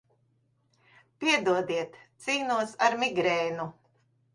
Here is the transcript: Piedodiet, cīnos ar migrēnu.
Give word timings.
Piedodiet, 1.23 2.03
cīnos 2.27 2.77
ar 2.89 3.01
migrēnu. 3.07 3.73